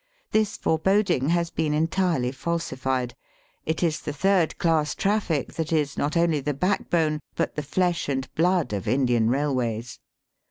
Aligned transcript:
This 0.31 0.57
foreboding 0.57 1.29
has 1.29 1.51
been 1.51 1.75
entirely 1.75 2.31
falsified. 2.31 3.13
It 3.67 3.83
is 3.83 3.99
the 4.01 4.11
third 4.11 4.57
class 4.57 4.95
trafl&o 4.95 5.43
that 5.51 5.71
is 5.71 5.95
not 5.95 6.17
only 6.17 6.39
the 6.39 6.55
backbone, 6.55 7.19
but 7.35 7.53
the 7.55 7.61
flesh 7.61 8.09
and 8.09 8.27
blood 8.33 8.73
of 8.73 8.87
Indian 8.87 9.29
railways. 9.29 9.99